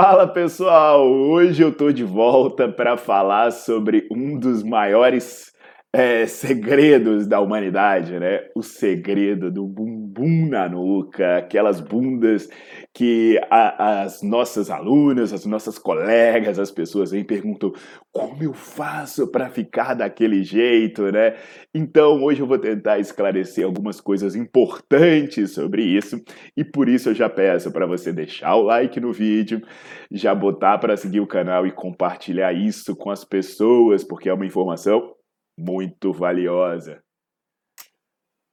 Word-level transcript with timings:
Fala 0.00 0.28
pessoal, 0.28 1.04
hoje 1.10 1.60
eu 1.60 1.74
tô 1.74 1.90
de 1.90 2.04
volta 2.04 2.68
para 2.68 2.96
falar 2.96 3.50
sobre 3.50 4.06
um 4.12 4.38
dos 4.38 4.62
maiores 4.62 5.52
é, 5.92 6.24
segredos 6.24 7.26
da 7.26 7.40
humanidade, 7.40 8.16
né? 8.16 8.48
O 8.54 8.62
segredo 8.62 9.50
do 9.50 9.66
bumbum 9.66 9.97
na 10.26 10.68
nuca, 10.68 11.38
aquelas 11.38 11.80
bundas 11.80 12.48
que 12.94 13.38
a, 13.50 14.02
as 14.02 14.22
nossas 14.22 14.70
alunas, 14.70 15.32
as 15.32 15.44
nossas 15.46 15.78
colegas, 15.78 16.58
as 16.58 16.70
pessoas 16.70 17.12
e 17.12 17.22
perguntam 17.22 17.72
como 18.12 18.42
eu 18.42 18.52
faço 18.52 19.30
para 19.30 19.48
ficar 19.48 19.94
daquele 19.94 20.42
jeito, 20.42 21.10
né? 21.12 21.36
Então 21.74 22.22
hoje 22.22 22.40
eu 22.40 22.46
vou 22.46 22.58
tentar 22.58 22.98
esclarecer 22.98 23.64
algumas 23.64 24.00
coisas 24.00 24.34
importantes 24.34 25.52
sobre 25.52 25.82
isso 25.82 26.20
e 26.56 26.64
por 26.64 26.88
isso 26.88 27.10
eu 27.10 27.14
já 27.14 27.28
peço 27.28 27.70
para 27.70 27.86
você 27.86 28.12
deixar 28.12 28.56
o 28.56 28.62
like 28.62 28.98
no 28.98 29.12
vídeo, 29.12 29.62
já 30.10 30.34
botar 30.34 30.78
para 30.78 30.96
seguir 30.96 31.20
o 31.20 31.26
canal 31.26 31.66
e 31.66 31.72
compartilhar 31.72 32.52
isso 32.52 32.96
com 32.96 33.10
as 33.10 33.24
pessoas, 33.24 34.02
porque 34.02 34.28
é 34.28 34.34
uma 34.34 34.46
informação 34.46 35.14
muito 35.58 36.12
valiosa. 36.12 37.02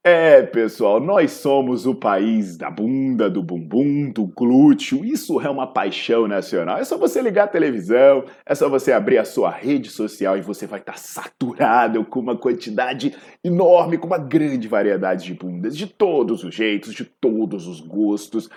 É, 0.08 0.44
pessoal, 0.44 1.00
nós 1.00 1.32
somos 1.32 1.88
o 1.88 1.96
país 1.96 2.56
da 2.56 2.70
bunda, 2.70 3.28
do 3.28 3.42
bumbum, 3.42 4.12
do 4.12 4.28
glúteo. 4.28 5.04
Isso 5.04 5.42
é 5.42 5.50
uma 5.50 5.66
paixão 5.66 6.28
nacional. 6.28 6.78
É 6.78 6.84
só 6.84 6.96
você 6.96 7.20
ligar 7.24 7.46
a 7.46 7.48
televisão, 7.48 8.24
é 8.46 8.54
só 8.54 8.70
você 8.70 8.92
abrir 8.92 9.18
a 9.18 9.26
sua 9.26 9.50
rede 9.50 9.90
social 9.90 10.38
e 10.38 10.42
você 10.42 10.68
vai 10.68 10.80
estar 10.80 11.00
saturado 11.00 12.06
com 12.06 12.20
uma 12.20 12.38
quantidade 12.38 13.16
enorme, 13.44 13.98
com 13.98 14.06
uma 14.06 14.20
grande 14.20 14.68
variedade 14.68 15.26
de 15.26 15.34
bundas, 15.34 15.76
de 15.76 15.88
todos 15.88 16.44
os 16.44 16.54
jeitos, 16.54 16.94
de 16.94 17.04
todos 17.04 17.66
os 17.66 17.82
gostos. 17.82 18.48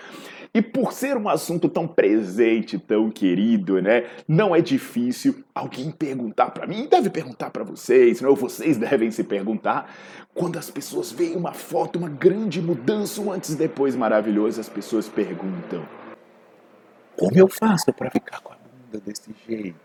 E 0.53 0.61
por 0.61 0.93
ser 0.93 1.15
um 1.15 1.29
assunto 1.29 1.69
tão 1.69 1.87
presente, 1.87 2.79
tão 2.79 3.11
querido, 3.11 3.79
né? 3.81 4.05
Não 4.27 4.55
é 4.55 4.61
difícil 4.61 5.43
alguém 5.53 5.91
perguntar 5.91 6.49
para 6.51 6.65
mim, 6.65 6.87
deve 6.89 7.09
perguntar 7.09 7.51
para 7.51 7.63
vocês, 7.63 8.19
não? 8.19 8.35
Vocês 8.35 8.77
devem 8.77 9.11
se 9.11 9.23
perguntar 9.23 9.93
quando 10.33 10.57
as 10.57 10.71
pessoas 10.71 11.11
veem 11.11 11.35
uma 11.35 11.53
foto, 11.53 11.99
uma 11.99 12.09
grande 12.09 12.61
mudança, 12.61 13.21
um 13.21 13.31
antes 13.31 13.51
e 13.51 13.57
depois 13.57 13.95
maravilhoso, 13.95 14.59
as 14.59 14.69
pessoas 14.69 15.07
perguntam: 15.07 15.85
Como 17.17 17.37
eu 17.37 17.47
faço 17.47 17.93
para 17.93 18.09
ficar 18.09 18.41
com 18.41 18.53
a 18.53 18.55
bunda 18.55 19.03
desse 19.05 19.33
jeito? 19.47 19.77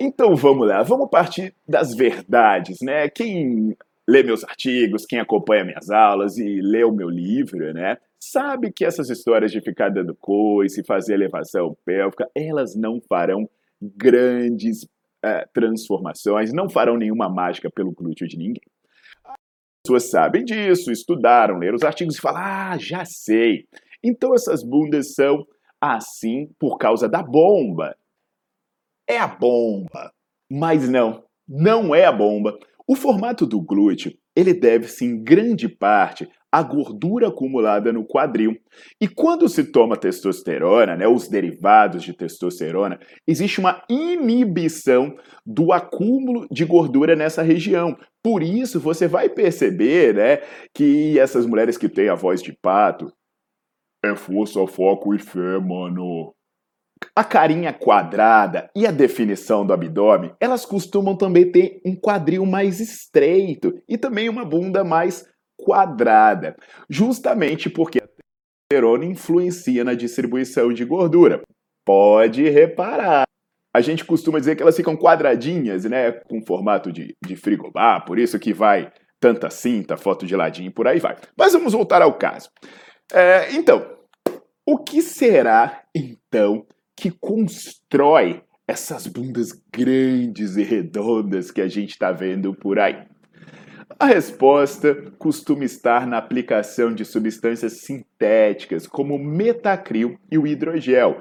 Então 0.00 0.34
vamos 0.34 0.66
lá, 0.66 0.82
vamos 0.82 1.10
partir 1.10 1.54
das 1.68 1.94
verdades, 1.94 2.78
né? 2.80 3.08
Quem 3.08 3.76
lê 4.08 4.22
meus 4.22 4.42
artigos, 4.42 5.06
quem 5.06 5.20
acompanha 5.20 5.64
minhas 5.64 5.90
aulas 5.90 6.38
e 6.38 6.60
lê 6.60 6.82
o 6.82 6.92
meu 6.92 7.08
livro, 7.08 7.72
né? 7.72 7.98
Sabe 8.24 8.70
que 8.70 8.84
essas 8.84 9.10
histórias 9.10 9.50
de 9.50 9.60
ficar 9.60 9.88
dando 9.88 10.14
coice, 10.14 10.84
fazer 10.84 11.14
elevação 11.14 11.76
pélvica, 11.84 12.30
elas 12.36 12.76
não 12.76 13.00
farão 13.00 13.50
grandes 13.82 14.84
uh, 14.84 15.44
transformações, 15.52 16.52
não 16.52 16.70
farão 16.70 16.96
nenhuma 16.96 17.28
mágica 17.28 17.68
pelo 17.68 17.90
glúteo 17.90 18.28
de 18.28 18.38
ninguém. 18.38 18.62
As 19.24 19.34
pessoas 19.84 20.08
sabem 20.08 20.44
disso, 20.44 20.92
estudaram, 20.92 21.58
leram 21.58 21.74
os 21.74 21.82
artigos 21.82 22.14
e 22.16 22.20
falam: 22.20 22.42
ah, 22.42 22.78
já 22.78 23.04
sei. 23.04 23.66
Então 24.04 24.32
essas 24.32 24.62
bundas 24.62 25.14
são 25.14 25.44
assim 25.80 26.48
por 26.60 26.78
causa 26.78 27.08
da 27.08 27.24
bomba. 27.24 27.96
É 29.04 29.18
a 29.18 29.26
bomba. 29.26 30.12
Mas 30.48 30.88
não, 30.88 31.24
não 31.48 31.92
é 31.92 32.04
a 32.04 32.12
bomba. 32.12 32.56
O 32.86 32.94
formato 32.94 33.44
do 33.44 33.60
glúteo, 33.60 34.16
ele 34.36 34.54
deve-se 34.54 35.04
em 35.04 35.20
grande 35.24 35.68
parte 35.68 36.30
à 36.52 36.62
gordura 36.62 37.28
acumulada 37.28 37.90
no 37.90 38.04
quadril. 38.04 38.54
E 39.00 39.08
quando 39.08 39.48
se 39.48 39.64
toma 39.64 39.96
testosterona, 39.96 40.94
né, 40.94 41.08
os 41.08 41.26
derivados 41.26 42.02
de 42.02 42.12
testosterona, 42.12 43.00
existe 43.26 43.58
uma 43.58 43.82
inibição 43.88 45.16
do 45.46 45.72
acúmulo 45.72 46.46
de 46.50 46.66
gordura 46.66 47.16
nessa 47.16 47.42
região. 47.42 47.96
Por 48.22 48.42
isso, 48.42 48.78
você 48.78 49.08
vai 49.08 49.30
perceber, 49.30 50.14
né, 50.14 50.42
que 50.74 51.18
essas 51.18 51.46
mulheres 51.46 51.78
que 51.78 51.88
têm 51.88 52.10
a 52.10 52.14
voz 52.14 52.42
de 52.42 52.52
pato 52.52 53.10
é 54.04 54.14
força, 54.14 54.66
foco 54.66 55.14
e 55.14 55.18
fé, 55.18 55.58
mano. 55.58 56.34
A 57.16 57.24
carinha 57.24 57.72
quadrada 57.72 58.70
e 58.76 58.86
a 58.86 58.90
definição 58.90 59.66
do 59.66 59.72
abdômen, 59.72 60.32
elas 60.38 60.64
costumam 60.64 61.16
também 61.16 61.50
ter 61.50 61.80
um 61.84 61.96
quadril 61.96 62.46
mais 62.46 62.78
estreito 62.78 63.74
e 63.88 63.98
também 63.98 64.28
uma 64.28 64.44
bunda 64.44 64.84
mais 64.84 65.26
quadrada, 65.56 66.56
justamente 66.88 67.70
porque 67.70 67.98
a 67.98 68.06
testosterona 68.06 69.04
influencia 69.04 69.84
na 69.84 69.94
distribuição 69.94 70.72
de 70.72 70.84
gordura. 70.84 71.42
Pode 71.84 72.48
reparar. 72.48 73.24
A 73.74 73.80
gente 73.80 74.04
costuma 74.04 74.38
dizer 74.38 74.56
que 74.56 74.62
elas 74.62 74.76
ficam 74.76 74.96
quadradinhas, 74.96 75.84
né, 75.84 76.12
com 76.12 76.44
formato 76.44 76.92
de, 76.92 77.14
de 77.24 77.36
frigobar, 77.36 78.04
por 78.04 78.18
isso 78.18 78.38
que 78.38 78.52
vai 78.52 78.92
tanta 79.18 79.48
cinta, 79.50 79.96
foto 79.96 80.26
de 80.26 80.34
ladinho 80.34 80.72
por 80.72 80.86
aí 80.86 80.98
vai. 80.98 81.16
Mas 81.38 81.52
vamos 81.52 81.72
voltar 81.72 82.02
ao 82.02 82.18
caso. 82.18 82.50
É, 83.12 83.52
então, 83.52 83.86
o 84.66 84.78
que 84.78 85.00
será, 85.00 85.82
então, 85.94 86.66
que 86.96 87.10
constrói 87.10 88.42
essas 88.66 89.06
bundas 89.06 89.52
grandes 89.72 90.56
e 90.56 90.62
redondas 90.62 91.50
que 91.50 91.60
a 91.60 91.68
gente 91.68 91.90
está 91.90 92.10
vendo 92.10 92.54
por 92.54 92.78
aí? 92.78 93.06
A 94.02 94.06
resposta 94.06 95.12
costuma 95.16 95.64
estar 95.64 96.08
na 96.08 96.18
aplicação 96.18 96.92
de 96.92 97.04
substâncias 97.04 97.82
sintéticas, 97.82 98.84
como 98.84 99.14
o 99.14 99.24
metacril 99.24 100.18
e 100.28 100.36
o 100.36 100.44
hidrogel. 100.44 101.18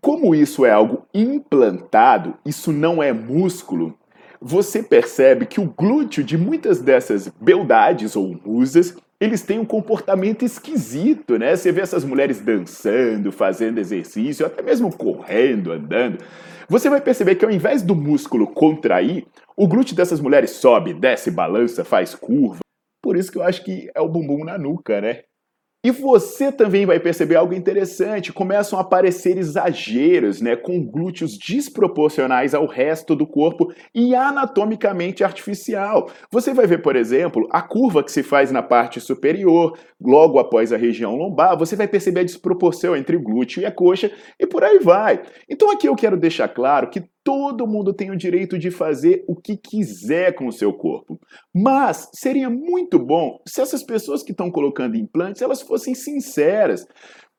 Como 0.00 0.34
isso 0.34 0.66
é 0.66 0.72
algo 0.72 1.06
implantado, 1.14 2.34
isso 2.44 2.72
não 2.72 3.00
é 3.00 3.12
músculo, 3.12 3.96
você 4.40 4.82
percebe 4.82 5.46
que 5.46 5.60
o 5.60 5.72
glúteo 5.78 6.24
de 6.24 6.36
muitas 6.36 6.80
dessas 6.80 7.28
beldades 7.40 8.16
ou 8.16 8.36
musas 8.44 8.96
eles 9.20 9.42
têm 9.42 9.60
um 9.60 9.64
comportamento 9.64 10.44
esquisito, 10.44 11.38
né? 11.38 11.54
Você 11.54 11.70
vê 11.70 11.82
essas 11.82 12.04
mulheres 12.04 12.40
dançando, 12.40 13.30
fazendo 13.30 13.78
exercício, 13.78 14.44
até 14.44 14.60
mesmo 14.60 14.94
correndo, 14.94 15.70
andando. 15.70 16.18
Você 16.68 16.88
vai 16.88 17.00
perceber 17.00 17.34
que 17.34 17.44
ao 17.44 17.50
invés 17.50 17.82
do 17.82 17.94
músculo 17.94 18.46
contrair, 18.46 19.26
o 19.56 19.68
glúteo 19.68 19.94
dessas 19.94 20.20
mulheres 20.20 20.50
sobe, 20.52 20.94
desce, 20.94 21.30
balança, 21.30 21.84
faz 21.84 22.14
curva. 22.14 22.60
Por 23.02 23.16
isso 23.16 23.30
que 23.30 23.38
eu 23.38 23.42
acho 23.42 23.62
que 23.62 23.90
é 23.94 24.00
o 24.00 24.08
bumbum 24.08 24.44
na 24.44 24.56
nuca, 24.56 25.00
né? 25.00 25.22
E 25.84 25.90
você 25.90 26.50
também 26.50 26.86
vai 26.86 26.98
perceber 26.98 27.36
algo 27.36 27.52
interessante, 27.52 28.32
começam 28.32 28.78
a 28.78 28.82
aparecer 28.82 29.36
exageros, 29.36 30.40
né, 30.40 30.56
com 30.56 30.82
glúteos 30.82 31.36
desproporcionais 31.36 32.54
ao 32.54 32.66
resto 32.66 33.14
do 33.14 33.26
corpo 33.26 33.70
e 33.94 34.14
anatomicamente 34.14 35.22
artificial. 35.22 36.10
Você 36.30 36.54
vai 36.54 36.66
ver, 36.66 36.80
por 36.80 36.96
exemplo, 36.96 37.46
a 37.50 37.60
curva 37.60 38.02
que 38.02 38.10
se 38.10 38.22
faz 38.22 38.50
na 38.50 38.62
parte 38.62 38.98
superior, 38.98 39.76
logo 40.00 40.38
após 40.38 40.72
a 40.72 40.78
região 40.78 41.14
lombar, 41.14 41.58
você 41.58 41.76
vai 41.76 41.86
perceber 41.86 42.20
a 42.20 42.24
desproporção 42.24 42.96
entre 42.96 43.16
o 43.16 43.22
glúteo 43.22 43.60
e 43.60 43.66
a 43.66 43.70
coxa 43.70 44.10
e 44.40 44.46
por 44.46 44.64
aí 44.64 44.78
vai. 44.78 45.20
Então 45.46 45.70
aqui 45.70 45.86
eu 45.86 45.94
quero 45.94 46.16
deixar 46.16 46.48
claro 46.48 46.88
que 46.88 47.04
Todo 47.24 47.66
mundo 47.66 47.94
tem 47.94 48.10
o 48.10 48.16
direito 48.16 48.58
de 48.58 48.70
fazer 48.70 49.24
o 49.26 49.34
que 49.34 49.56
quiser 49.56 50.34
com 50.34 50.46
o 50.46 50.52
seu 50.52 50.74
corpo. 50.74 51.18
Mas 51.54 52.10
seria 52.12 52.50
muito 52.50 52.98
bom 52.98 53.40
se 53.46 53.62
essas 53.62 53.82
pessoas 53.82 54.22
que 54.22 54.32
estão 54.32 54.50
colocando 54.50 54.94
implantes, 54.94 55.40
elas 55.40 55.62
fossem 55.62 55.94
sinceras. 55.94 56.86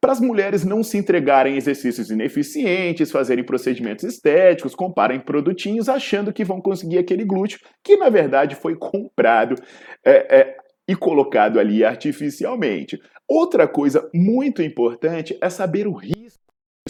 para 0.01 0.11
as 0.11 0.19
mulheres 0.19 0.63
não 0.63 0.83
se 0.83 0.97
entregarem 0.97 1.55
exercícios 1.55 2.11
ineficientes, 2.11 3.11
fazerem 3.11 3.43
procedimentos 3.43 4.03
estéticos, 4.03 4.75
comparem 4.75 5.19
produtinhos, 5.19 5.89
achando 5.89 6.33
que 6.33 6.43
vão 6.43 6.61
conseguir 6.61 6.99
aquele 6.99 7.25
glúteo, 7.25 7.59
que 7.83 7.97
na 7.97 8.09
verdade 8.09 8.55
foi 8.55 8.75
comprado 8.75 9.55
é, 10.03 10.39
é, 10.39 10.57
e 10.87 10.95
colocado 10.95 11.59
ali 11.59 11.83
artificialmente. 11.83 12.99
Outra 13.27 13.67
coisa 13.67 14.07
muito 14.13 14.61
importante 14.61 15.35
é 15.41 15.49
saber 15.49 15.87
o 15.87 15.93
risco 15.93 16.44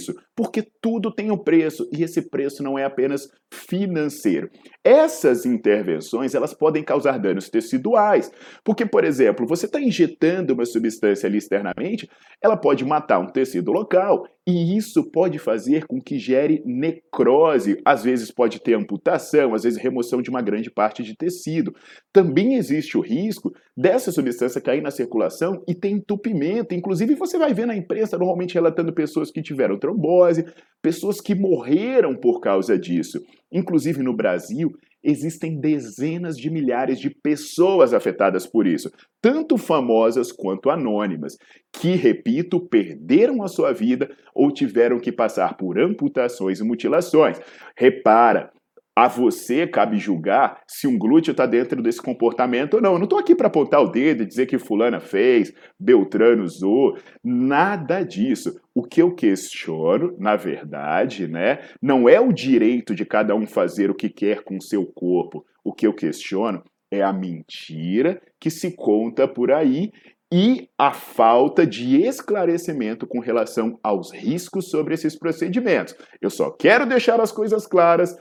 disso, 0.05 0.15
porque 0.35 0.63
tudo 0.81 1.11
tem 1.11 1.31
um 1.31 1.37
preço 1.37 1.87
e 1.91 2.03
esse 2.03 2.29
preço 2.29 2.61
não 2.61 2.77
é 2.77 2.83
apenas 2.83 3.27
financeiro. 3.51 4.49
Essas 4.83 5.45
intervenções 5.45 6.35
elas 6.35 6.53
podem 6.53 6.83
causar 6.83 7.17
danos 7.17 7.49
teciduais, 7.49 8.31
porque, 8.63 8.85
por 8.85 9.03
exemplo, 9.03 9.47
você 9.47 9.65
está 9.65 9.79
injetando 9.79 10.53
uma 10.53 10.65
substância 10.65 11.27
ali 11.27 11.37
externamente, 11.37 12.09
ela 12.41 12.57
pode 12.57 12.85
matar 12.85 13.19
um 13.19 13.27
tecido 13.27 13.71
local 13.71 14.25
e 14.47 14.77
isso 14.77 15.03
pode 15.09 15.39
fazer 15.39 15.87
com 15.87 15.99
que 15.99 16.19
gere 16.19 16.61
necrose, 16.65 17.81
às 17.83 18.03
vezes 18.03 18.29
pode 18.29 18.59
ter 18.59 18.75
amputação, 18.75 19.55
às 19.55 19.63
vezes 19.63 19.81
remoção 19.81 20.21
de 20.21 20.29
uma 20.29 20.41
grande 20.41 20.69
parte 20.69 21.01
de 21.01 21.15
tecido. 21.15 21.73
Também 22.13 22.53
existe 22.53 22.95
o 22.95 23.01
risco 23.01 23.51
dessa 23.75 24.11
substância 24.11 24.61
cair 24.61 24.83
na 24.83 24.91
circulação 24.91 25.63
e 25.67 25.73
ter 25.73 25.89
entupimento. 25.89 26.75
Inclusive, 26.75 27.15
você 27.15 27.39
vai 27.39 27.55
ver 27.55 27.65
na 27.65 27.75
imprensa 27.75 28.19
normalmente 28.19 28.53
relatando 28.53 28.93
pessoas 28.93 29.31
que 29.31 29.41
tiveram 29.41 29.79
trombose, 29.79 30.45
pessoas 30.79 31.19
que 31.19 31.33
morreram 31.33 32.15
por 32.15 32.39
causa 32.39 32.77
disso. 32.77 33.19
Inclusive 33.51 34.03
no 34.03 34.15
Brasil, 34.15 34.71
existem 35.05 35.59
dezenas 35.59 36.35
de 36.35 36.49
milhares 36.49 36.99
de 36.99 37.09
pessoas 37.09 37.93
afetadas 37.93 38.47
por 38.47 38.65
isso, 38.65 38.91
tanto 39.21 39.57
famosas 39.57 40.31
quanto 40.31 40.69
anônimas, 40.69 41.37
que, 41.71 41.95
repito, 41.95 42.59
perderam 42.59 43.43
a 43.43 43.47
sua 43.47 43.71
vida 43.71 44.09
ou 44.33 44.51
tiveram 44.51 44.99
que 44.99 45.11
passar 45.11 45.55
por 45.55 45.79
amputações 45.79 46.59
e 46.59 46.63
mutilações. 46.63 47.39
Repara, 47.77 48.51
a 48.95 49.09
você 49.09 49.67
cabe 49.67 49.97
julgar 49.97 50.61
se 50.65 50.87
um 50.87 50.97
glúteo 50.97 51.31
está 51.31 51.45
dentro 51.45 51.83
desse 51.83 52.01
comportamento 52.01 52.75
ou 52.75 52.81
não. 52.81 52.93
Eu 52.93 52.97
não 52.97 53.03
estou 53.03 53.19
aqui 53.19 53.35
para 53.35 53.47
apontar 53.47 53.81
o 53.81 53.89
dedo 53.89 54.23
e 54.23 54.25
dizer 54.25 54.45
que 54.45 54.57
fulana 54.57 55.01
fez, 55.01 55.53
Beltrano 55.77 56.43
usou, 56.43 56.97
nada 57.21 58.03
disso. 58.03 58.57
O 58.75 58.83
que 58.83 59.01
eu 59.01 59.15
questiono, 59.15 60.13
na 60.19 60.35
verdade, 60.35 61.29
né, 61.29 61.59
não 61.81 62.09
é 62.09 62.19
o 62.19 62.33
direito 62.33 62.93
de 62.93 63.05
cada 63.05 63.33
um 63.33 63.47
fazer 63.47 63.89
o 63.89 63.95
que 63.95 64.09
quer 64.09 64.43
com 64.43 64.57
o 64.57 64.61
seu 64.61 64.85
corpo. 64.85 65.45
O 65.63 65.71
que 65.71 65.87
eu 65.87 65.93
questiono 65.93 66.61
é 66.91 67.01
a 67.01 67.13
mentira 67.13 68.21
que 68.37 68.49
se 68.49 68.75
conta 68.75 69.27
por 69.29 69.49
aí 69.49 69.91
e 70.33 70.67
a 70.77 70.91
falta 70.91 71.65
de 71.65 72.01
esclarecimento 72.01 73.07
com 73.07 73.19
relação 73.19 73.79
aos 73.81 74.11
riscos 74.11 74.69
sobre 74.69 74.93
esses 74.93 75.17
procedimentos. 75.17 75.95
Eu 76.21 76.29
só 76.29 76.51
quero 76.51 76.85
deixar 76.85 77.21
as 77.21 77.31
coisas 77.31 77.65
claras 77.65 78.13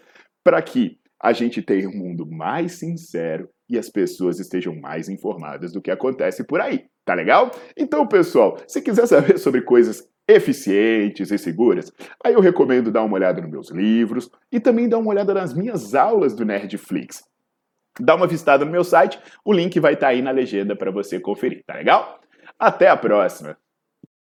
para 0.45 0.63
que 0.63 0.99
a 1.21 1.33
gente 1.33 1.63
tenha 1.63 1.89
um 1.89 1.97
mundo 1.97 2.27
mais 2.31 2.79
sincero 2.79 3.49
e 3.69 3.77
as 3.77 3.89
pessoas 3.89 4.39
estejam 4.39 4.77
mais 4.77 5.09
informadas 5.09 5.73
do 5.73 5.83
que 5.83 5.91
acontece 5.91 6.45
por 6.45 6.61
aí. 6.61 6.85
Tá 7.05 7.15
legal? 7.15 7.51
Então, 7.77 8.07
pessoal, 8.07 8.59
se 8.69 8.81
quiser 8.81 9.07
saber 9.07 9.39
sobre 9.39 9.63
coisas 9.63 10.09
eficientes 10.27 11.31
e 11.31 11.39
seguras, 11.39 11.93
aí 12.25 12.35
eu 12.35 12.41
recomendo 12.41 12.91
dar 12.91 13.03
uma 13.03 13.15
olhada 13.15 13.41
nos 13.41 13.51
meus 13.51 13.71
livros 13.71 14.31
e 14.51 14.59
também 14.59 14.89
dar 14.89 14.99
uma 14.99 15.11
olhada 15.11 15.35
nas 15.35 15.53
minhas 15.55 15.95
aulas 15.95 16.35
do 16.35 16.45
Nerdflix. 16.45 17.23
Dá 18.01 18.15
uma 18.15 18.27
visitada 18.27 18.65
no 18.65 18.71
meu 18.71 18.83
site, 18.83 19.21
o 19.45 19.53
link 19.53 19.79
vai 19.79 19.95
estar 19.95 20.07
tá 20.07 20.13
aí 20.13 20.23
na 20.23 20.31
legenda 20.31 20.75
para 20.75 20.91
você 20.91 21.21
conferir, 21.21 21.63
tá 21.67 21.75
legal? 21.75 22.21
Até 22.59 22.89
a 22.89 22.97
próxima! 22.97 23.57